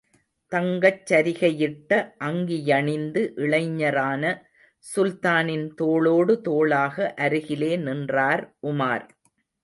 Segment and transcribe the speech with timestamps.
[0.51, 1.91] தங்கச் சரிகையிட்ட
[2.19, 4.23] அங்கியணிந்து, இளைஞரான
[4.85, 9.05] சுல்தானின் தோளோடு தோளாக அருகிலே நின்றார் உமார்.